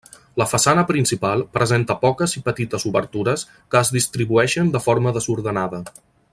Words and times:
La 0.41 0.45
façana 0.51 0.85
principal 0.91 1.43
presenta 1.57 1.97
poques 2.07 2.33
i 2.39 2.41
petites 2.49 2.87
obertures 2.93 3.45
que 3.57 3.81
es 3.83 3.95
distribueixen 3.99 4.73
de 4.77 4.83
forma 4.89 5.15
desordenada. 5.21 5.87